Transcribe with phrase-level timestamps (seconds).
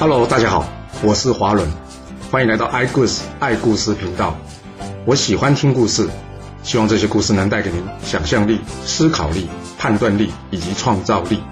[0.00, 0.64] Hello，大家好，
[1.02, 1.68] 我是华伦，
[2.30, 4.32] 欢迎来到爱故事爱故事频道。
[5.04, 6.08] 我喜欢听故事，
[6.62, 11.42] 希望这些故事能带给您想象力、思考力、判断力以及创造力。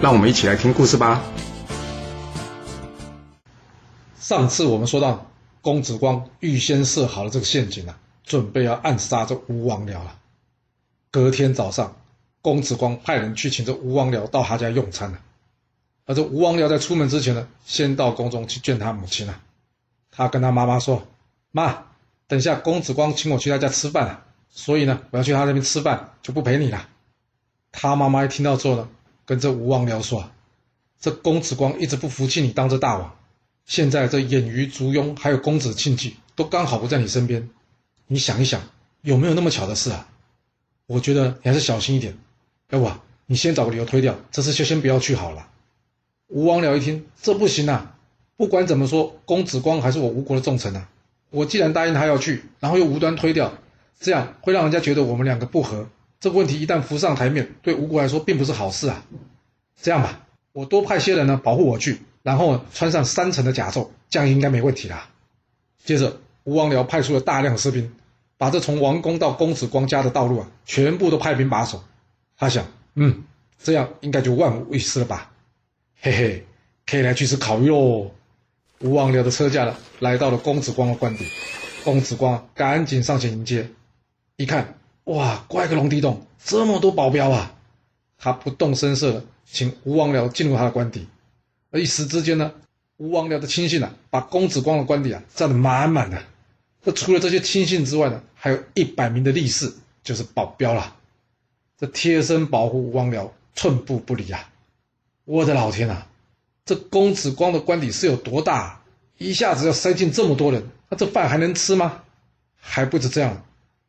[0.00, 1.20] 让我们一起来听故事吧。
[4.18, 5.26] 上次我们说到，
[5.60, 10.16] 公子光预先设好了这个陷阱啊，准备要暗杀这吴王僚了。
[11.10, 11.94] 隔天早上，
[12.40, 15.18] 公子光派人去请这吴王僚到他家用餐了。
[16.06, 19.40] 而这吴王僚在出门之前呢，先到宫中去见他母亲了。
[20.10, 21.06] 他跟他妈妈说
[21.50, 21.84] ：“妈，
[22.26, 26.88] 等下公子光请我去他家吃饭了，所以呢，我要去他那边吃饭，就不陪你了。”
[27.72, 28.88] 他妈妈一听到之后呢，
[29.24, 30.30] 跟这吴王僚说
[31.00, 33.16] ：“这公子光一直不服气你当这大王。”
[33.66, 37.48] 现在这偃瑜烛庸，还有公子庆忌，都刚好不在你身边。
[38.06, 38.60] 你想一想，
[39.00, 40.06] 有没有那么巧的事啊？
[40.86, 42.14] 我觉得你还是小心一点。
[42.68, 42.90] 要不，
[43.24, 45.48] 你先找个理由推掉，这次就先不要去好了。
[46.34, 47.94] 吴王僚一听，这不行啊！
[48.36, 50.88] 不管怎么说，公子光还是我吴国的重臣啊。
[51.30, 53.52] 我既然答应他要去，然后又无端推掉，
[54.00, 55.86] 这样会让人家觉得我们两个不和。
[56.18, 59.04] 这个问题一旦浮上台面，对吴国来说并不是好事啊。
[59.80, 62.00] 这样吧，我多派些人呢，保护我去。
[62.24, 65.10] 然后穿上三层的甲胄，这样应该没问题啦。
[65.84, 67.92] 接着，吴王僚派出了大量士兵，
[68.36, 71.84] 把这从王宫到公子光家的道路啊，全部都派兵把守。
[72.36, 72.66] 他想，
[72.96, 73.22] 嗯，
[73.62, 75.30] 这样应该就万无一失了吧？
[76.04, 76.44] 嘿嘿，
[76.84, 78.10] 可以来去吃烤鱼喽。
[78.80, 81.26] 吴王僚的车驾了，来到了公子光的官邸。
[81.82, 83.70] 公子光赶紧上前迎接，
[84.36, 87.54] 一看，哇，怪个龙地洞，这么多保镖啊！
[88.18, 91.08] 他不动声色的请吴王僚进入他的官邸。
[91.70, 92.52] 而一时之间呢，
[92.98, 96.22] 吴王僚的亲信啊，把公子光的官邸啊占得满满的。
[96.82, 100.96] 那除了这些亲信之外呢，还有一百名的力士，就是保镖了。
[101.78, 104.50] 这贴身保护吴王僚，寸步不离啊！
[105.24, 106.06] 我的老天啊，
[106.64, 108.80] 这公子光的官邸是有多大？
[109.18, 112.02] 一下子要塞进这么多人，那这饭还能吃吗？
[112.56, 113.44] 还不止这样，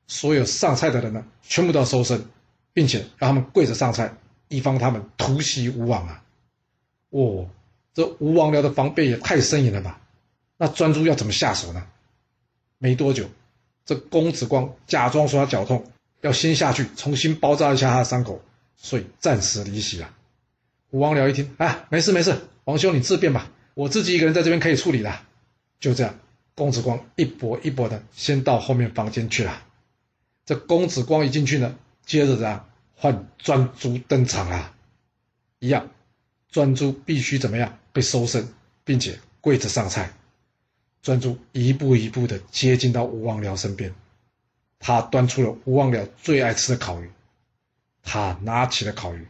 [0.07, 2.25] 所有上菜的人呢，全部都要收身，
[2.73, 4.13] 并且让他们跪着上菜，
[4.47, 6.23] 以防他们突袭吴王啊！
[7.09, 7.49] 哦。
[7.93, 10.01] 这吴王僚的防备也太森严了吧？
[10.57, 11.87] 那专诸要怎么下手呢？
[12.77, 13.29] 没多久，
[13.85, 15.85] 这公子光假装说他脚痛，
[16.19, 18.41] 要先下去重新包扎一下他的伤口，
[18.75, 20.13] 所以暂时离席了。
[20.95, 22.33] 吴王僚一听，啊，没事没事，
[22.63, 25.13] 王兄你自便吧，我自己一个人在这边可以处理的。
[25.77, 26.17] 就这样，
[26.53, 29.61] 公子光一跛一跛的先到后面房间去了。
[30.45, 34.73] 这公子光一进去呢，接着样换专诸登场啊，
[35.59, 35.89] 一样。
[36.49, 38.47] 专诸必须怎么样被收身，
[38.85, 40.13] 并且跪着上菜。
[41.01, 43.93] 专诸一步一步的接近到吴王僚身边，
[44.79, 47.11] 他端出了吴王僚最爱吃的烤鱼，
[48.01, 49.27] 他拿起了烤鱼，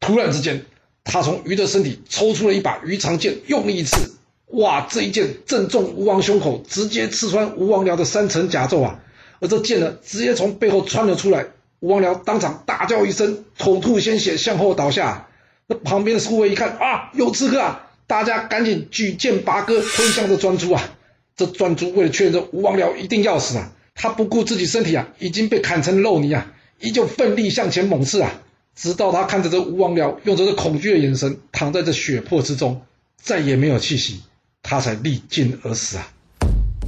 [0.00, 0.66] 突然之间，
[1.04, 4.16] 他从鱼的身体抽出了一把鱼肠剑，用力一刺，
[4.48, 4.86] 哇！
[4.90, 9.00] 这一剑正中吴王胸口，直接刺穿吴王僚的三层甲胄啊！
[9.40, 11.46] 而这剑呢，直接从背后穿了出来，
[11.80, 15.28] 吴王僚当场大叫一声，口吐鲜血，向后倒下。
[15.66, 17.90] 那旁边的护卫一看啊，有刺客啊！
[18.06, 20.94] 大家赶紧举剑拔戈，推向这专诸啊！
[21.36, 26.50] 这专诸为了确认这吴王僚一定要死啊，他不顾自己身体啊已经被砍成肉泥啊，
[26.80, 28.40] 依旧奋力向前猛刺啊！
[28.78, 32.80] 直到他看着这吴王僚用着这恐惧的眼神躺在这血泊之中，
[33.16, 34.20] 再也没有气息，
[34.62, 36.12] 他才力尽而死啊！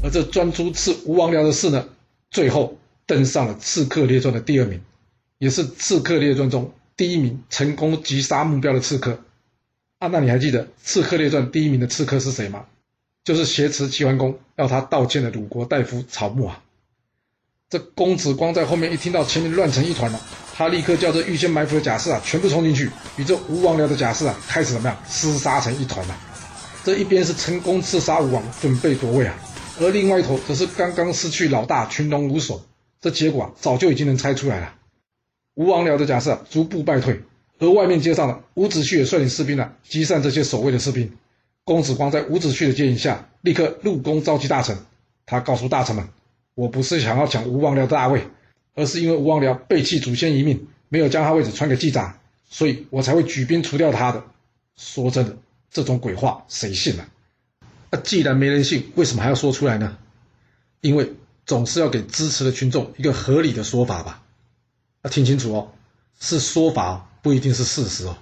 [0.00, 1.88] 而这专诸刺吴王僚的事呢，
[2.30, 4.80] 最后登上了《刺客列传》的第二名，
[5.38, 6.72] 也是《刺客列传》中。
[6.96, 9.18] 第一名成功击杀目标的刺客
[9.98, 12.66] 啊，那你还记得《刺客列传》第一名的刺客是谁吗？
[13.24, 16.62] 就是挟持齐桓公要他道歉的鲁国大夫曹牧啊。
[17.70, 20.20] 这公子光在后面一听到前面乱成一团了，
[20.52, 26.18] 他立刻叫这预先埋伏的甲士啊，全部冲进去，与这吴王僚的甲士啊，开始怎么样厮杀成一团了。
[26.82, 29.36] 这一边是成功刺杀吴王，准备夺位啊，
[29.78, 32.60] 而另外一头则是刚刚失去老大，群龙无首。
[33.00, 34.74] 这结果啊，早就已经能猜出来了。
[35.54, 37.20] 吴王僚的假设逐步败退，
[37.60, 41.12] 而外面街上的伍子胥也率领士兵啊击散这些守卫的士兵。
[41.62, 44.76] 公子光在伍子胥的接引下，立刻入宫召集大臣。
[45.24, 46.08] 他告诉大臣们
[46.60, 48.26] ：“我不是想要抢吴王僚的大位，
[48.74, 52.12] 而是因为吴王僚背弃祖先遗命，没有将他位置传给季札，
[52.50, 54.22] 所以我才会举兵除掉他的。”
[54.76, 55.38] 说真的，
[55.70, 57.08] 这种鬼话谁信啊？
[57.90, 59.96] 那既然没人信，为什么还要说出来呢？
[60.82, 61.14] 因为
[61.46, 64.22] 总是要给支持的群众一个合理的说法吧。
[65.02, 65.72] 那听清楚哦，
[66.20, 68.18] 是说法不一定是事实哦。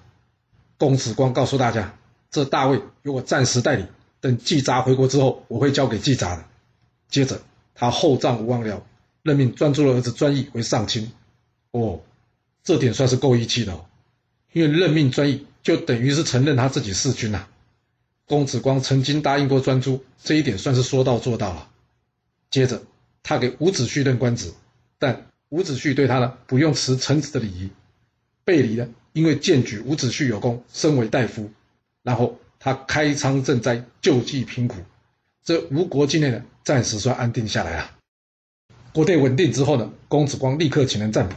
[0.76, 1.92] 公子光告诉大家，
[2.30, 3.84] 这大位由我暂时代理，
[4.20, 6.44] 等季札回国之后，我会交给季札的。
[7.08, 7.40] 接着，
[7.78, 8.80] 他厚葬吴王僚，
[9.22, 11.12] 任命专诸的儿子专义为上卿。
[11.70, 12.00] 哦，
[12.64, 13.86] 这点算是够义气的哦，
[14.52, 17.46] 因为任命专义就等于是承认他自己弑君呐。
[18.26, 21.68] 公子光曾经答应过专诸，这一点算是说到做到了。
[22.50, 22.82] 接着，
[23.22, 24.52] 他给伍子胥任官职，
[24.98, 27.70] 但伍子胥对他呢不用辞臣子的礼仪，
[28.44, 31.48] 背离了，因为荐举伍子胥有功，升为大夫。
[32.02, 34.78] 然后他开仓赈灾，救济贫苦，
[35.48, 37.90] 这吴国境内呢暂时算安定下来了。
[38.92, 41.36] 国内稳定之后呢，公子光立刻请人占卜，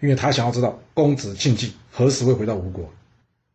[0.00, 2.90] 因为他想要知道公子庆忌何时会回到吴国。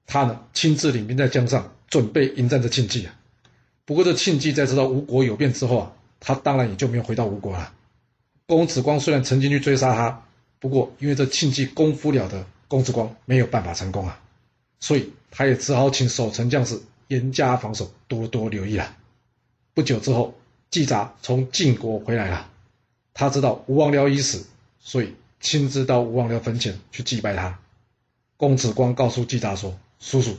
[0.06, 3.16] 他呢亲自领兵在江上，准备迎战这庆忌啊。
[3.84, 7.74] 不过这庆忌在知道吴国有变之后啊，他当然也就没有回到吴国了。
[8.46, 10.24] 公子光虽然曾经去追杀他，
[10.60, 14.22] 不过因为这庆忌功夫了得，公子光没有办法成功啊。
[14.80, 18.96] 所以他也只好请守城将士严加防守，多多留意了。
[19.75, 20.33] 不久之后，
[20.72, 22.50] 季札从晋国回来了。
[23.13, 24.48] 他知道吴王僚已死，
[24.80, 27.60] 所以亲自到吴王僚坟前去祭拜他。
[28.38, 30.38] 公子光告诉季札说：“叔叔，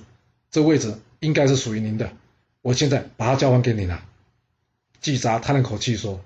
[0.51, 2.11] 这位置应该是属于您的，
[2.63, 4.03] 我现在把它交还给你了。”
[5.01, 6.21] 季札叹了口气说：“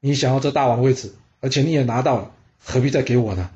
[0.00, 2.32] 你想要这大王位置，而且你也拿到了，
[2.64, 3.50] 何必再给我呢？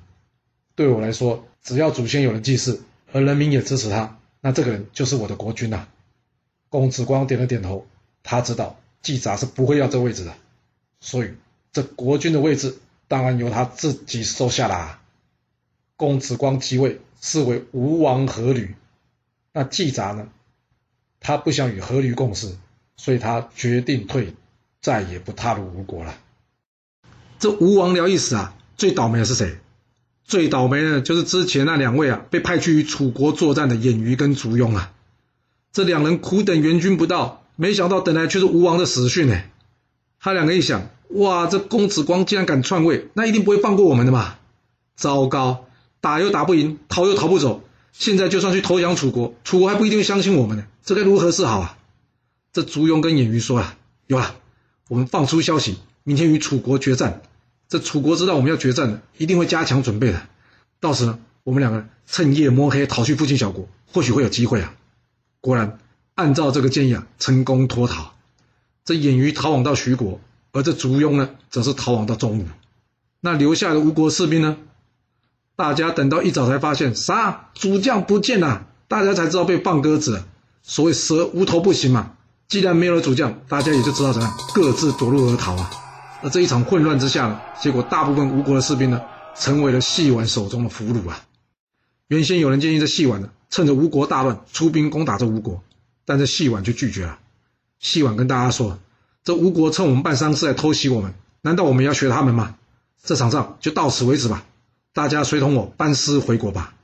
[0.75, 2.82] 对我来说，只要祖先有人祭祀。”
[3.14, 5.87] 而人民也支持他，那这个人就是我的国君呐。
[6.70, 7.87] 公子光点了点头，
[8.23, 10.35] 他知道季札是不会要这位置的，
[11.01, 11.35] 所以
[11.73, 12.79] 这国君的位置
[13.09, 15.01] 当然由他自己收下啦。
[15.97, 18.75] 公子光即位，是为吴王阖闾。
[19.53, 20.29] 那季札呢？
[21.21, 22.57] 他不想与阖闾共事，
[22.97, 24.35] 所以他决定退，
[24.81, 26.19] 再也不踏入吴国了。
[27.39, 29.59] 这吴王僚一死啊，最倒霉的是谁？
[30.25, 34.93] 最倒霉的，就是之前那两位啊，被派去与楚国作战的偃瑜跟烛庸啊。
[35.73, 39.40] 这两人苦等援军不到，没想到等来却是吴王的死讯呢。
[40.20, 44.37] 他两个一想，哇，这公子光竟然敢篡位，那一定不会放过我们的嘛！
[44.94, 45.66] 糟糕，
[46.00, 50.64] 打又打不赢，逃又逃不走，现在就算去投降楚国，楚国还不一定会相信我们呢。
[50.84, 51.78] 这该如何是好啊？
[52.52, 53.76] 这烛庸跟偃瑜说啊，
[54.06, 54.37] 有啊，
[54.88, 57.22] 我们放出消息，明天与楚国决战。
[57.69, 60.22] 这楚国知道我们要决战了，一定会加强准备的。
[60.78, 64.75] 到时呢，我们两个趁夜摸黑逃去附近小国，或许会有机会啊。
[65.40, 65.78] 果然，
[66.14, 68.12] 按照这个建议啊，成功脱逃。
[68.85, 70.20] 这偃瑜逃往到徐国，
[70.53, 72.47] 而这烛庸呢，则是逃往到中吴。
[73.20, 74.56] 那留下的吴国士兵呢？
[75.55, 80.26] 大家等到一早才发现，啥主将不见了，大家才知道被放鸽子了。
[80.62, 82.12] 所谓蛇无头不行嘛。
[82.49, 85.70] 既然没有了主将，大家也就知道怎样各自夺路而逃啊。
[86.23, 89.00] 而这一场混乱之下呢，结果大部分吴国的士兵呢，
[89.35, 91.23] 成为了细婉手中的俘虏啊。
[92.09, 95.62] 原先有人建议这细婉呢，趁着吴国大乱出兵攻打这吴国，
[96.04, 97.19] 但这细婉就拒绝了。
[97.78, 98.78] 细婉跟大家说
[99.25, 102.56] ：“这吴国趁我们办丧事来偷袭我们，难道我们要学他们吗？
[103.02, 104.44] 这场仗就到此为止吧，
[104.93, 106.75] 大家随同我班师回国吧。”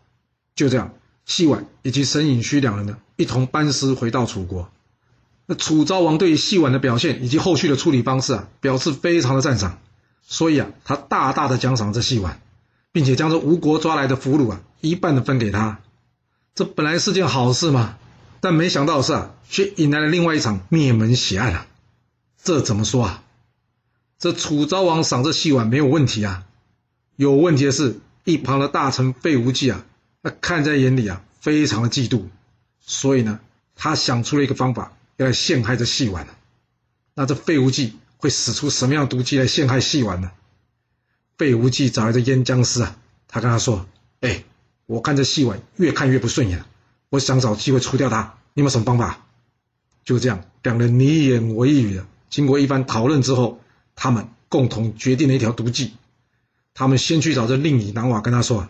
[0.57, 0.93] 就这样，
[1.25, 4.69] 细婉以及沈尹虚两人呢，一同班师回到楚国。
[5.47, 9.79] 那楚昭王对于细婉的表现以及后续的处理方式啊，表示非常的赞赏，
[10.27, 12.41] 所以啊，他大大的奖赏这细婉，
[12.93, 15.79] 并且将这吴国抓来的俘虏啊，一半的分给他。
[16.55, 17.97] 这本来是件好事嘛，
[18.41, 21.67] 但没想到的是啊，却引来了另外一场灭门血案啊。
[22.43, 23.25] 这怎么说啊？
[24.19, 26.45] 这楚昭王赏这细婉没有问题啊，
[27.17, 29.85] 有问题的是，一旁的大臣费无忌啊，
[30.23, 32.25] 那看在眼里啊，非常的嫉妒，
[32.81, 33.41] 所以呢，
[33.75, 34.93] 他想出了一个方法。
[35.19, 36.29] 要来陷害这细婉
[37.15, 40.31] 那这费无忌会使出什么样毒计来陷害细婉呢？
[41.37, 43.89] 费无忌找来这燕将师啊，他跟他说
[44.23, 44.45] ：“哎，
[44.87, 46.65] 我看这细婉越看越不顺眼，
[47.11, 49.27] 我想找机会除掉他，你有什么方法？”
[50.05, 53.61] 就这样，两人你一言我一语的，经过一番讨论之后，
[53.95, 55.93] 他们共同决定了一条毒计。
[56.73, 58.69] 他们先去找这令尹南瓦，跟他说：“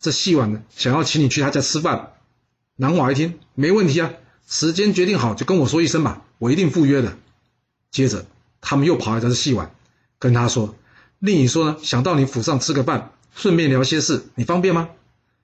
[0.00, 2.14] 这细婉呢，想要请你去他家吃饭。”
[2.76, 4.10] 南瓦一听，没问题啊。
[4.48, 7.16] 时间决定好就跟我说一声吧，我一定赴约的。
[7.92, 8.26] 接着，
[8.60, 9.72] 他们又跑来找细晚，
[10.18, 10.74] 跟他说
[11.20, 14.88] ：“令尹说呢，想到你府上吃个饭，顺便聊些事，你方便吗？”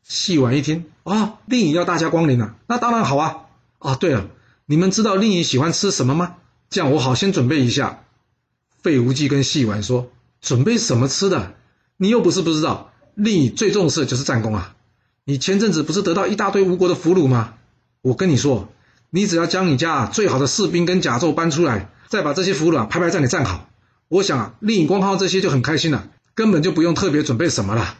[0.08, 3.38] 细婉一听，啊，令尹要大驾光临啊，那当然好啊。
[3.78, 4.28] 啊，对了，
[4.64, 6.36] 你们知道令尹喜欢吃什么吗？
[6.70, 8.04] 这样我好先准备一下。
[8.82, 10.10] 费无忌跟细婉说
[10.40, 11.54] ：“准备什么吃的？
[11.96, 14.76] 你又不是不知道，令尹最重视的就是战功啊。
[15.24, 17.54] 你前阵子不是得到一大堆吴国的俘虏吗？
[18.02, 18.68] 我跟你说。”
[19.10, 23.68] 你只要将你家最好的士兵跟甲胄搬出来，再把这些俘虏啊排排站里站好。
[24.08, 27.98] 我想啊，令尹光靠这些就很开心了，根本就不用特别准备什么了。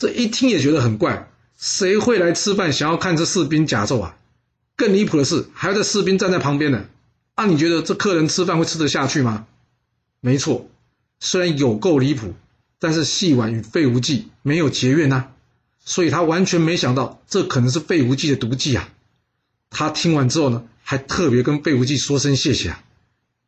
[0.00, 4.16] 这一听也觉得很怪，谁会来吃饭想要看这士兵甲胄啊？
[4.74, 6.86] 更离谱的是，还要这士兵站在旁边呢。
[7.34, 9.46] 啊，你觉得这客人吃饭会吃得下去吗？
[10.22, 10.70] 没错，
[11.20, 12.32] 虽然有够离谱，
[12.78, 15.26] 但是戏婉与费无忌没有结怨呐，
[15.84, 18.88] 所以他完全没想到这可能是费无忌的毒计啊。
[19.68, 22.82] 他听完之后呢，还特别跟费无忌说声谢谢啊。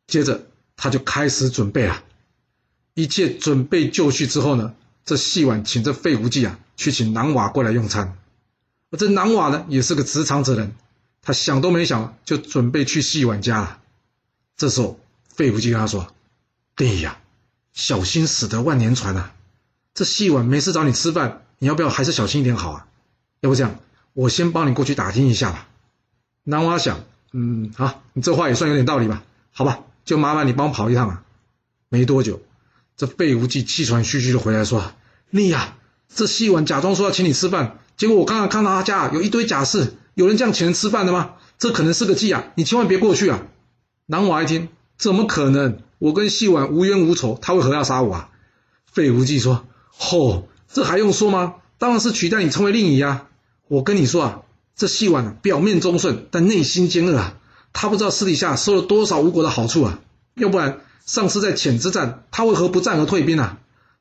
[0.05, 0.45] 接着
[0.77, 2.03] 他就开始准备了，
[2.93, 8.17] 一切准备就绪之后呢，这细婉请这费无忌啊去请南瓦过来用餐。
[8.91, 10.73] 而这南瓦呢也是个直肠子人，
[11.21, 13.79] 他想都没想就准备去细婉家了。
[14.55, 16.13] 这时候费无忌跟他说
[16.75, 17.19] ：“弟呀，
[17.73, 19.33] 小心驶得万年船啊！
[19.93, 22.87] 这细婉没事找你吃饭，你要不要还是小心一点好啊？
[23.41, 23.79] 要不这样，
[24.13, 25.67] 我先帮你过去打听一下吧。”
[26.43, 29.23] 南瓦想：“嗯，好，你这话也算有点道理吧？
[29.51, 31.23] 好吧。”就麻烦你帮我跑一趟啊！
[31.87, 32.41] 没多久，
[32.95, 34.93] 这费无忌气喘吁吁的回来说
[35.31, 35.75] ：“你呀，
[36.13, 41.31] 这细婉假装说要请你吃饭，结果我刚刚看到他家有一堆假释，有人这样请人吃饭的吗？
[41.57, 42.45] 这可能是个计啊！
[42.55, 43.43] 你千万别过去啊！”
[44.05, 45.79] 南瓦一听，怎么可能？
[45.97, 48.29] 我跟细婉无冤无仇，他为何要杀我啊？
[48.91, 51.55] 费无忌说：“吼，这还用说吗？
[51.77, 53.27] 当然是取代你成为令尹呀！
[53.67, 54.41] 我跟你说啊，
[54.75, 57.37] 这细婉表面忠顺，但内心奸恶啊！”
[57.73, 59.99] 他不知道私底下收了多少吴国的好处啊！
[60.35, 63.59] 要不然上次在遣之战，他为何不战而退兵啊？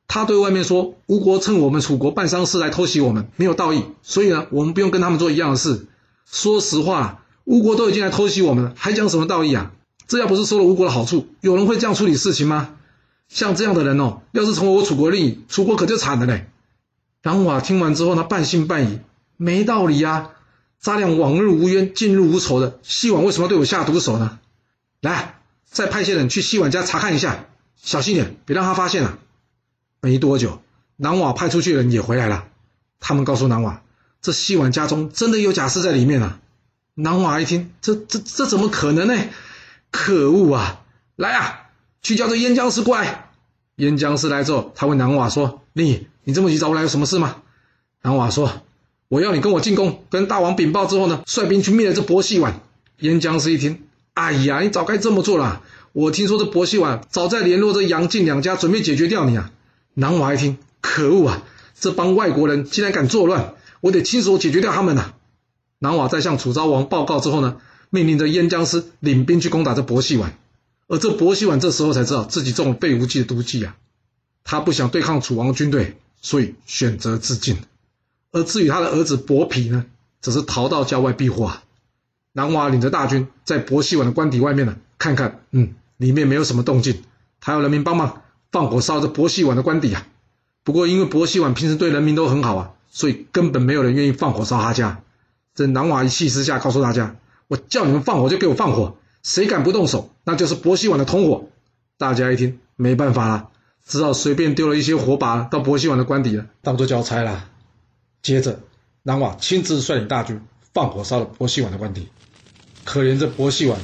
[0.09, 5.87] 他对外面说吴国趁我们楚国办丧事来偷袭我们，没有道义，所以呢，我们不用跟他们做一样的事。
[6.27, 9.73] 说实话，吴国都已经来偷袭我们了，还讲什么道义啊？
[10.07, 12.75] 这要不是收了吴国的好处，有人会这样处理事情吗？
[13.29, 16.51] 像这样的人哦，要是成为我楚国利益，楚国可就惨了嘞！
[17.25, 19.01] 杨瓦听完之后，他半信半疑，
[19.37, 20.31] 没道理呀。
[20.79, 24.41] 咱俩往日无冤，近日无仇的，西王为什么要对我下毒手呢？
[25.01, 25.42] 来，
[25.73, 27.47] 再派些人去西碗家查看一下，
[27.83, 29.19] 小心点，别让他发现了。
[30.01, 30.63] 没多久，
[30.97, 32.45] 南瓦派出去的人也回来了，
[33.01, 33.83] 他们告诉南瓦，
[34.21, 36.39] 这西碗家中真的有假尸在里面啊。
[36.95, 39.15] 南瓦一听，这这这怎么可能呢？
[39.91, 40.83] 可恶啊！
[41.17, 41.71] 来啊，
[42.03, 43.31] 去叫这燕将士过来。
[43.77, 47.43] 燕将士来之后，他问南瓦说：“你你这么急找我来，有什么事吗？”
[48.03, 48.63] 南瓦说。
[49.09, 52.61] 我要你跟我进宫，跟大王禀报之后呢，率兵去灭了这薄西碗。
[52.99, 53.83] 燕将士一听，
[54.15, 55.63] 哎呀，你早该这么做了。
[55.93, 59.51] 我听说这薄熙婉早在联络这杨晋两家，准备解决掉你啊。
[59.95, 61.43] 南瓦一听，可恶啊，
[61.79, 65.15] 这帮外国人竟然敢作乱，我得亲手解决掉他们呐。
[65.79, 67.57] 南瓦在向楚昭王报告之后呢，
[67.91, 70.39] 命令着燕将师领兵去攻打这薄熙婉。
[70.89, 73.77] 而这薄熙婉这时候才知道自己中了费无忌的毒计啊，
[74.45, 77.57] 他不想对抗楚王军队，所以选择自尽。
[78.31, 79.87] 而至于他的儿子伯皮呢，
[80.21, 81.63] 则是逃到郊外避祸啊。
[82.33, 87.03] 南瓦领着大军在伯希婉的官邸外面呢，看看，嗯，里面没有什么动静，
[87.41, 90.07] 他要人民帮忙放火烧这伯希婉的官邸啊。
[90.65, 95.03] 不过因为伯希婉平时对人民都很好啊，所以根本没有人愿意放火烧他家。
[95.55, 97.17] 这南瓦一气之下告诉大家
[97.49, 101.49] ：“我叫你们放火就给我放火，谁敢不动手，那就是伯希婉的同伙。”
[101.99, 103.51] 大家一听，没办法了，
[103.87, 107.49] 只好随便丢了一些火把到伯希婉的官邸了，当做交差了。
[108.23, 108.61] 接着，
[109.03, 110.41] 南瓦亲自率领大军
[110.73, 112.09] 放火烧了伯希婉的官邸。
[112.85, 113.81] 可怜这伯希婉，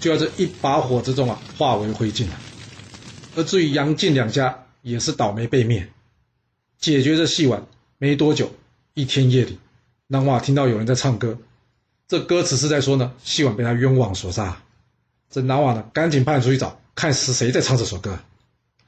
[0.00, 2.38] 就在这一把火之中啊，化为灰烬了。
[3.34, 5.90] 而至于杨晋两家，也是倒霉被灭。
[6.78, 7.66] 解决这细婉
[7.98, 8.52] 没多久，
[8.94, 9.58] 一天夜里，
[10.06, 11.38] 南瓦听到有人在唱歌，
[12.08, 14.62] 这歌词是在说呢，细婉被他冤枉所杀。
[15.30, 18.18] 这南瓦呢，赶紧派人出去找，看是谁在唱这首歌。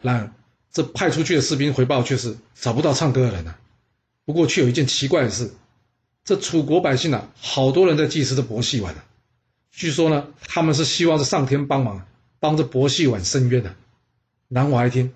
[0.02, 0.32] 然而，
[0.70, 3.54] 这派出去的士兵回报却是找不到唱歌的人呢。
[4.26, 5.54] 不过，却有一件奇怪的事：
[6.24, 9.00] 这楚国百姓啊，好多人在祭祀这薄戏碗呢。
[9.76, 12.06] 据说呢，他们是希望是上天帮忙，
[12.38, 13.74] 帮着薄戏碗伸冤的。
[14.46, 15.12] 南瓦一听，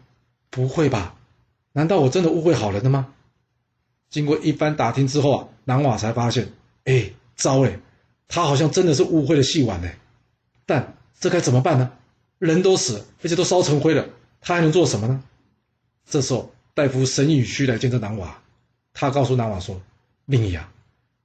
[0.50, 1.14] 不会吧？
[1.72, 3.14] 难道我真的误会好人了吗？
[4.10, 6.48] 经过一番打听之后啊，南瓦才发现，
[6.84, 7.78] 哎，糟哎，
[8.26, 9.88] 他好像真的是误会了戏碗呢。
[10.66, 11.92] 但这该怎么办呢？
[12.38, 14.08] 人都死，而且都烧成灰了，
[14.40, 15.22] 他还能做什么呢？
[16.04, 18.42] 这时候，大夫沈雨虚来见这南瓦。
[18.92, 19.80] 他告诉南瓦说
[20.26, 20.68] ：“令尹啊，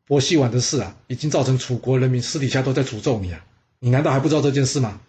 [0.05, 3.45] 伯希婉的事啊，已经造成楚国人民私底下都在诅咒你啊！
[3.79, 4.99] 你难道还不知道这件事吗？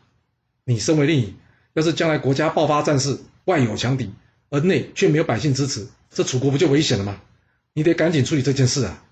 [0.64, 1.34] 你身为令尹，
[1.72, 4.10] 要是将来国家爆发战事，外有强敌，
[4.50, 7.20] 而内却没有百姓支持，这楚国不就危险了吗？
[7.72, 9.02] 你得赶紧处理这件事啊！”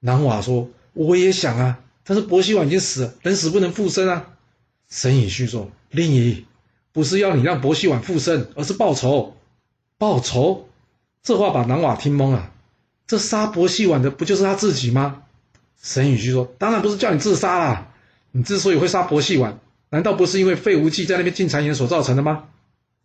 [0.00, 4.34] 南瓦说：“我也想啊，但是伯希婉已经死了，人死不能复生啊。”
[4.90, 6.44] 沈尹虚说：“令尹，
[6.92, 9.36] 不是要你让伯希婉复生，而是报仇。
[9.96, 10.68] 报仇？”
[11.22, 12.52] 这话把南瓦听懵了。
[13.06, 15.22] 这杀伯希婉的不就是他自己吗？
[15.82, 17.94] 沈宇虚说：“当然不是叫你自杀啦！
[18.32, 22.44] 你之所以会杀伯希婉，难道不是因为费无忌在那边进谗言所造成的吗？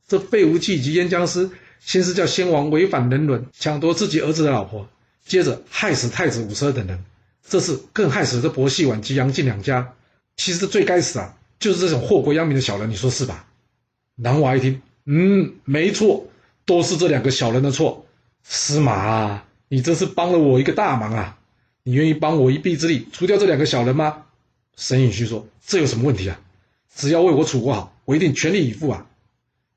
[0.07, 4.87] 这费无忌以及燕将师，先是叫先王违反人伦，抢夺自己儿子的老婆，
[5.25, 7.03] 接着害死太子伍奢等人，
[7.45, 9.93] 这次更害死了这伯希婉及杨晋两家。
[10.37, 13.45] 其实最该死啊，就是这种祸国殃民的小人，你说是吧？”
[14.15, 16.27] 南娃一听，嗯，没错，
[16.65, 18.05] 都是这两个小人的错。
[18.43, 19.45] 司马啊！
[19.69, 21.37] 你这是帮了我一个大忙啊！
[21.83, 24.23] 你愿意帮我一臂之力除掉这两个小人吗？
[24.75, 26.39] 沈尹戌说：“这有什么问题啊？
[26.93, 29.05] 只要为我楚国好，我一定全力以赴啊！”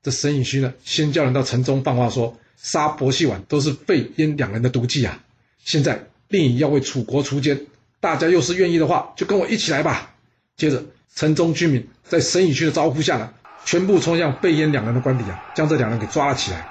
[0.01, 5.23] 这沈尹戌呢，先叫人到城中放话说：“杀薄熙婉都是费燕两人的毒计啊！
[5.63, 7.67] 现在令尹要为楚国除奸，
[7.99, 10.15] 大家又是愿意的话，就跟我一起来吧。”
[10.57, 10.83] 接着，
[11.15, 13.31] 城中居民在沈尹戌的招呼下呢，
[13.63, 16.67] 全部冲向费燕两人的官邸啊，将这两人给抓了起来。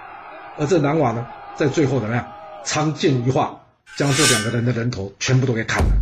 [0.58, 1.26] 而这南瓦呢，
[1.56, 2.32] 在最后怎么样？
[2.64, 3.64] 长剑一划，
[3.96, 5.92] 将这两个人的人头全部都给砍了。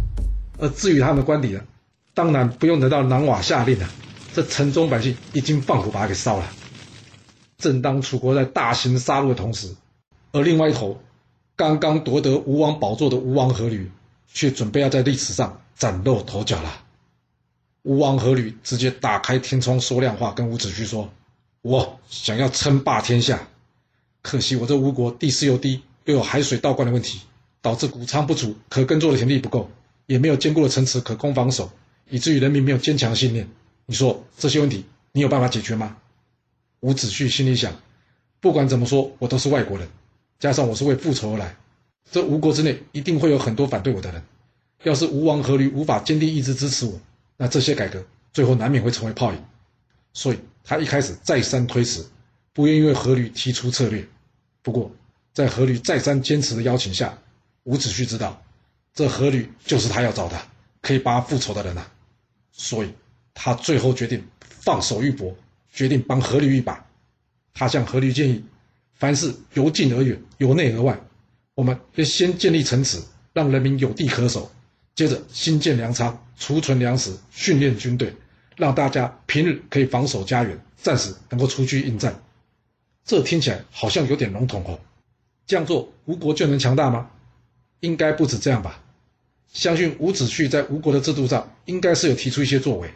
[0.59, 1.61] 而至于他们的官邸呢？
[2.13, 3.89] 当然不用得到南瓦下令了，
[4.35, 6.51] 这城中百姓已经放火把它给烧了。
[7.57, 9.75] 正当楚国在大型杀戮的同时，
[10.33, 11.01] 而另外一头，
[11.57, 13.87] 刚刚夺得吴王宝座的吴王阖闾，
[14.33, 16.83] 却准备要在历史上崭露头角了。
[17.83, 21.11] 吴王阖闾直接打开天窗说亮话，跟伍子胥说
[21.63, 23.49] ：“我想要称霸天下，
[24.21, 27.21] 可惜我这吴国地势又低，又有海水倒灌的问题，
[27.63, 29.71] 导致谷仓不足，可耕作的田地不够，
[30.07, 31.71] 也没有坚固的城池可攻防守。”
[32.13, 33.49] 以至于人民没有坚强的信念，
[33.87, 35.97] 你说这些问题你有办法解决吗？
[36.81, 37.73] 伍子胥心里想，
[38.41, 39.87] 不管怎么说，我都是外国人，
[40.41, 41.55] 加上我是为复仇而来，
[42.11, 44.21] 这吴国之内一定会有很多反对我的人。
[44.83, 47.01] 要是吴王阖闾无法坚定意志支持我，
[47.37, 49.39] 那这些改革最后难免会成为泡影。
[50.13, 52.11] 所以他一开始再三推辞，
[52.53, 54.05] 不愿意为阖闾提出策略。
[54.63, 54.91] 不过
[55.33, 57.17] 在阖闾再三坚持的邀请下，
[57.65, 58.43] 伍子胥知道，
[58.93, 60.41] 这阖闾就是他要找的，
[60.83, 61.87] 可以帮他复仇的人呐。
[62.53, 62.93] 所以，
[63.33, 65.35] 他最后决定放手一搏，
[65.73, 66.85] 决定帮阖闾一把。
[67.55, 68.45] 他向阖闾建议：
[68.95, 70.99] 凡事由近而远，由内而外，
[71.55, 73.01] 我们要先建立城池，
[73.33, 74.51] 让人民有地可守；
[74.95, 78.15] 接着新建粮仓，储存粮食，训练军队，
[78.57, 82.21] 让大家平日可以防守家园，战时能够出去应战。
[83.05, 84.79] 这听起来好像有点笼统哦。
[85.51, 87.11] 这样做，吴国就能强大吗？
[87.81, 88.81] 应该不止这样吧。
[89.53, 92.89] 相信伍子胥在吴国的制度上，应该是有提出一些作为，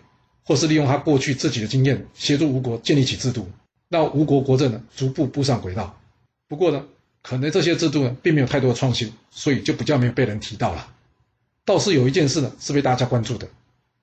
[0.45, 3.51] 或是利用他过去自己的经验，协助吴国建立起制度，
[3.89, 5.99] 让吴国国政呢逐步步上轨道。
[6.47, 6.87] 不过呢，
[7.23, 10.89] 可能这些制度呢并没有太多的创新，所以就比较没有被人提到了。
[11.65, 13.49] 倒是有一件事呢是被大家关注的，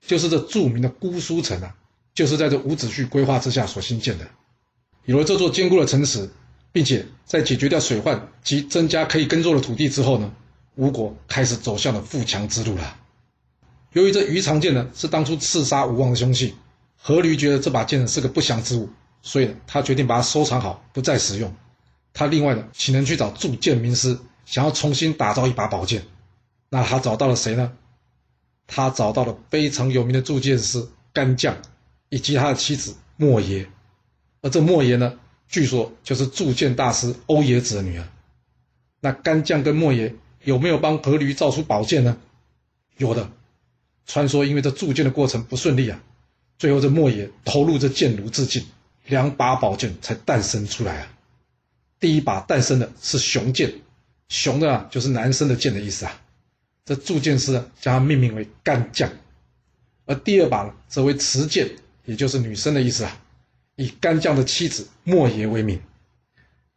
[0.05, 1.73] 就是这著名的姑苏城啊，
[2.13, 4.27] 就是在这伍子胥规划之下所兴建的。
[5.05, 6.29] 有了这座坚固的城池，
[6.71, 10.33] 并且在解决掉水患及增加可以耕作的土地之后呢。
[10.75, 12.97] 吴国开始走向了富强之路了。
[13.91, 16.55] 由于这鱼肠剑呢是当初刺杀吴王的凶器，
[17.03, 18.89] 阖闾觉得这把剑是个不祥之物，
[19.21, 21.53] 所以呢他决定把它收藏好，不再使用。
[22.13, 26.03] 他另外呢请人去找铸剑名师，想要重新打造一把宝剑。
[26.69, 27.73] 那他找到了谁呢？
[28.65, 31.57] 他找到了非常有名的铸剑师干将，
[32.07, 33.67] 以及他的妻子莫邪。
[34.41, 35.19] 而这莫邪呢，
[35.51, 38.07] 据说就是铸剑大师欧冶子的女儿。
[38.99, 40.15] 那干将跟莫邪。
[40.43, 42.17] 有没有帮阖闾造出宝剑呢？
[42.97, 43.29] 有的。
[44.07, 46.01] 传说因为这铸剑的过程不顺利啊，
[46.57, 48.65] 最后这莫邪投入这剑炉自尽，
[49.05, 51.13] 两把宝剑才诞生出来啊。
[51.99, 53.71] 第一把诞生的是雄剑，
[54.29, 56.21] 雄的啊就是男生的剑的意思啊。
[56.85, 59.07] 这铸剑师将它命名为干将，
[60.07, 61.69] 而第二把则为雌剑，
[62.05, 63.21] 也就是女生的意思啊，
[63.81, 65.81] 以干将的妻子莫邪为名。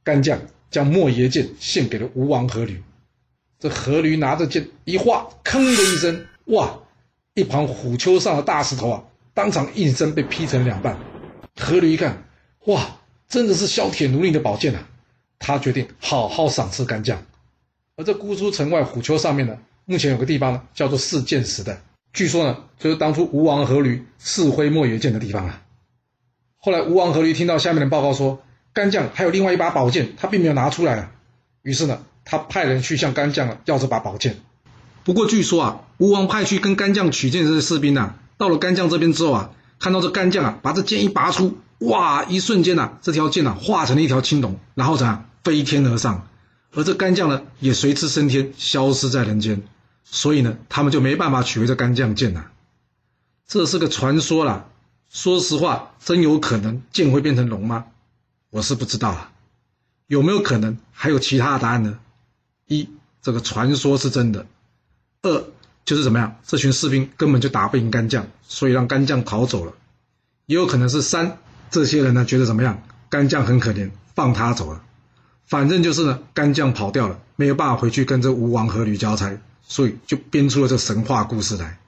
[0.02, 0.40] 干将
[0.70, 2.78] 将莫邪剑献给了吴王阖闾。
[3.58, 6.78] 这阖闾拿着剑一划，吭的一声，哇！
[7.34, 10.98] 一旁虎丘上的大石头啊，当场应声被劈成两半。
[11.56, 12.24] 阖闾一看，
[12.66, 14.88] 哇，真的是削铁如泥的宝剑啊！
[15.38, 17.22] 他决定好好赏赐干将。
[17.96, 25.63] 而这姑苏城外虎丘上面呢，目前有个地方呢，叫做试剑石的，据说呢，就是当初吴王阖闾试挥莫邪剑的地方啊。
[26.64, 31.12] 后来吴王阖闾听到下面的报告说，干将还有另外一把宝剑，他并没有拿出来啊，
[31.60, 31.98] 于是呢。
[32.26, 34.38] 他派人去向干将要这把宝剑，
[35.04, 46.26] 不过据说啊，吴王派去跟干将取剑的这些士兵啊，到了干将这边之后啊，看到这干将啊，把这剑一拔出，哇，一瞬间呐，这条剑呐化成了一条青龙，然后怎样飞天而上，
[46.72, 49.60] 而这干将呢也随之升天，消失在人间，
[50.02, 52.46] 所以呢，他们就没办法取回这干将剑呐，
[53.46, 54.64] 这是个传说啦。
[55.14, 57.86] 说实话，真有可能剑会变成龙吗？
[58.50, 59.30] 我是不知道啊，
[60.08, 62.00] 有没有可能还有其他的答案呢？
[62.66, 62.88] 一，
[63.22, 64.44] 这个传说是真的；
[65.22, 65.44] 二，
[65.84, 69.72] 就是怎么样，这群士兵根本就打不赢干将，所以让干将逃走了。
[70.46, 71.38] 也有可能是三，
[71.70, 74.82] 这些人呢觉得怎么样，干将很可怜，放他走了。
[75.46, 81.78] 反正就是呢，干将跑掉了，没有办法回去跟这吴王阖闾交差，所以就编出了这神话故事来。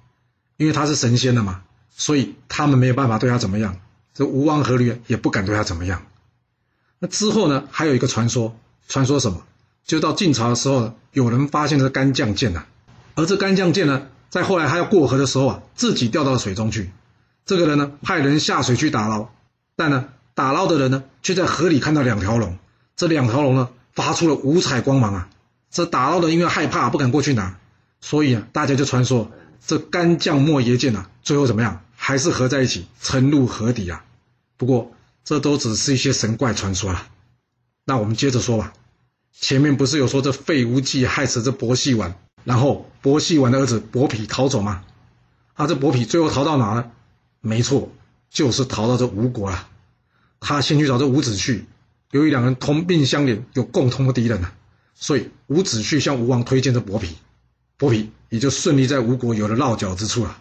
[0.58, 1.64] 因为他是神仙的嘛，
[1.96, 3.78] 所以他们没有办法对他怎么样，
[4.14, 6.02] 这吴王阖闾也不敢对他怎么样。
[6.98, 8.54] 那之后呢，还有一个传说，
[8.86, 9.42] 传说什么？
[9.84, 12.64] 就到晋朝的时候，有人发现这干将剑呐，
[13.14, 16.90] 而这干将剑呢，在后来他要过河的时候啊，自己掉到了水中去。
[17.44, 19.30] 这个人呢，派人下水去打捞，
[19.74, 22.58] 但呢，打捞的人呢，却在河里看到两条龙。
[22.96, 25.28] 这两条龙呢，发出了五彩光芒啊！
[25.70, 27.58] 这打捞的因为害怕，不敢过去拿，
[28.00, 29.30] 所以啊，大家就传说
[29.64, 34.04] 这干将莫邪剑啊，最后怎么样，还是合在一起沉入河底啊。
[34.56, 34.92] 不过
[35.24, 37.08] 这都只是一些神怪传说了。
[37.84, 38.72] 那我们接着说吧。
[39.32, 42.14] 前面不是有说这费无忌害死这伯细丸，
[42.44, 44.84] 然后伯细丸的儿子伯嚭逃走吗？
[45.54, 46.92] 啊，这伯嚭最后逃到哪呢？
[47.40, 47.90] 没错，
[48.30, 49.68] 就是逃到这吴国了。
[50.38, 51.64] 他先去找这伍子胥，
[52.12, 54.54] 由于两人同病相怜，有共同的敌人啊，
[54.94, 57.08] 所以伍子胥向吴王推荐这伯嚭，
[57.76, 60.38] 伯嚭也就顺利在吴国有了落脚之处了。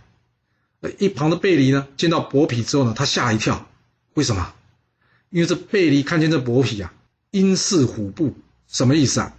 [0.97, 3.67] 一旁的贝离呢，见到伯嚭之后呢，他吓一跳，
[4.13, 4.53] 为什么？
[5.29, 6.93] 因为这贝离看见这伯嚭啊，
[7.31, 8.35] 鹰视虎步。
[8.67, 9.33] 什么意思啊？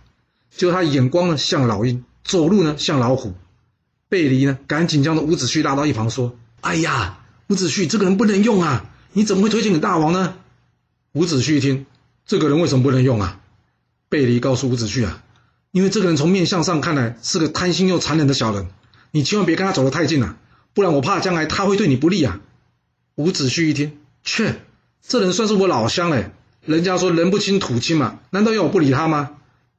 [0.57, 3.35] 就是他眼光呢像老鹰，走路呢像老虎。
[4.09, 8.91] 贝离呢赶紧将那伍子胥拉到一旁说：“哎呀，伍子胥这个人不能用啊！
[9.13, 10.37] 你怎么会推荐给大王呢？”
[11.13, 11.87] 伍子胥一听，
[12.25, 13.41] 这个人为什么不能用啊？
[14.09, 15.25] 贝离告诉伍子胥啊，
[15.73, 18.69] 因为这个人从面相上看来是个贪心又残忍的小人，
[19.11, 20.37] 你千万别跟他走得太近了，
[20.77, 22.39] 不然我怕将来他会对你不利啊。
[23.15, 24.61] 伍子胥一听，切，
[25.01, 26.31] 这人算是我老乡嘞。
[26.67, 29.31] 人家说人不亲土亲嘛，难道要我不理他吗？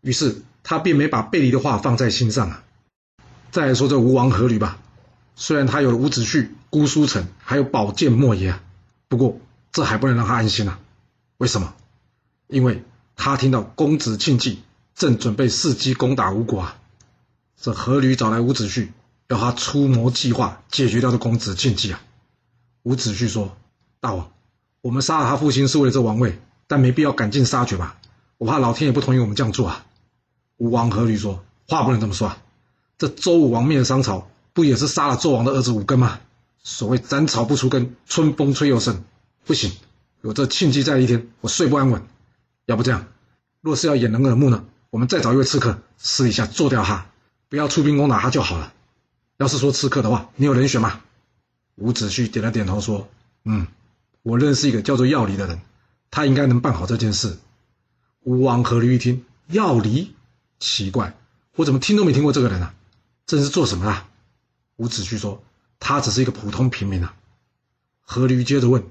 [0.02, 2.64] 于是他便没把贝离的话放在心上啊。
[3.52, 4.80] 再来说这吴王阖闾吧，
[5.36, 8.64] 虽然他有了伍子胥、姑苏城，还有宝剑莫邪啊，
[9.08, 9.40] 不过
[9.72, 10.80] 这还不能让他安心啊。
[11.38, 11.76] 为什么？
[12.48, 12.84] 因为
[13.16, 14.64] 他听到公子庆忌
[14.96, 16.80] 正准备伺机攻打吴国啊。
[17.62, 18.88] 这阖闾找来伍子胥，
[19.28, 22.02] 要他出谋计划解决掉这公子庆忌啊。
[22.84, 23.58] 伍子胥说
[24.00, 24.32] ：“大王，
[24.82, 27.98] 我们杀了他父亲是为了这王位。”但没必要赶尽杀绝吧？
[28.38, 29.86] 我怕老天也不同意我们这样做啊！
[30.58, 32.38] 吴王阖闾说：“话不能这么说啊！
[32.98, 36.20] 这周武王灭了商朝，不也是杀了纣王的儿子武庚吗？
[36.62, 39.06] 所谓斩草不除根，春风吹又生。
[39.46, 39.72] 不行，
[40.22, 42.06] 有这庆忌在一天，我睡不安稳。
[42.66, 43.08] 要不这样，
[43.62, 47.06] 若是要掩人耳目呢，我们再找一位刺客，私底下做掉他，
[47.48, 48.74] 不要出兵攻打他就好了。
[49.38, 51.02] 要是说刺客的话，你有人选吗？”
[51.76, 53.08] 伍子胥点了点头说
[53.46, 53.68] ：“嗯，
[54.24, 55.62] 我认识一个叫做药离的人。”
[56.10, 57.38] 他应该能办好这件事。
[58.24, 60.14] 吴王阖闾一听，要离，
[60.58, 61.16] 奇怪，
[61.56, 62.74] 我怎么听都没听过这个人啊？
[63.26, 64.06] 这是做什么的？
[64.78, 65.44] 伍子胥说
[65.80, 67.14] ：“他只是一个普通平民啊。”
[68.08, 68.86] 阖闾接着问：“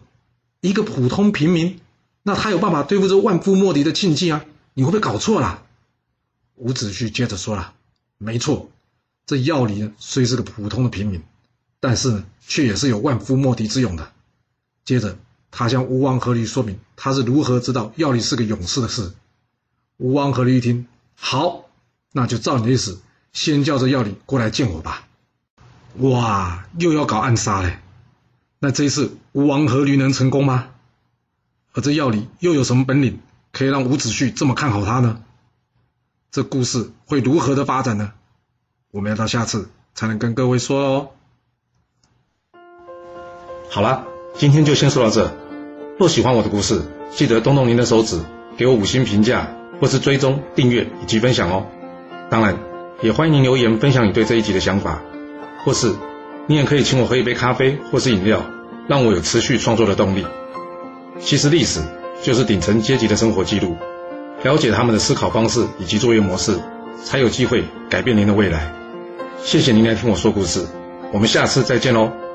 [0.61, 1.81] 一个普通平民，
[2.23, 4.45] 那他有办法对付这万夫莫敌的庆忌啊？
[4.75, 5.63] 你会不会搞错了？”
[6.57, 7.73] 伍子胥接着说了
[8.19, 8.71] ：“没错，
[9.27, 11.23] 这药离呢虽是个普通的平民，
[11.81, 14.13] 但是呢，却也是有万夫莫敌之勇的。”
[14.87, 15.19] 接着。
[15.49, 19.15] 他向吴王阖闾说明他是如何知道药离是个勇士的事。
[19.97, 21.65] 吴王阖闾一听，好，
[22.13, 23.01] 那就照你的意思，
[23.33, 25.09] 先叫这药离过来见我吧。
[25.99, 27.79] 哇，又要搞暗杀嘞！
[28.59, 30.69] 那这一次吴王阖闾能成功吗？
[31.73, 35.23] 而这药离又有什么本领，可以让伍子胥这么看好他呢？
[36.31, 38.13] 这故事会如何的发展呢？
[38.93, 41.09] 我们要到下次才能跟各位说哦。
[43.69, 45.31] 好了，今天就先说到这。
[45.99, 48.21] 若喜欢我的故事，记得动动您的手指，
[48.57, 49.49] 给我五星评价，
[49.81, 51.67] 或是追踪、订阅以及分享哦。
[52.31, 52.59] 当然，
[53.03, 55.03] 也欢迎您留言分享你对这一集的想法，
[55.65, 55.95] 或是
[56.47, 58.43] 你也可以请我喝一杯咖啡或是饮料，
[58.89, 60.27] 让我有持续创作的动力。
[61.19, 61.81] 其实历史
[62.23, 63.77] 就是顶层阶级的生活记录，
[64.43, 66.59] 了解他们的思考方式以及作业模式，
[67.05, 68.73] 才有机会改变您的未来。
[69.43, 70.67] 谢谢您来听我说故事，
[71.13, 72.26] 我们下次再见喽。